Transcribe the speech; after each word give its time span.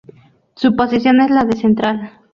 Su 0.55 0.75
posición 0.75 1.21
es 1.21 1.29
la 1.29 1.43
de 1.45 1.55
central. 1.57 2.11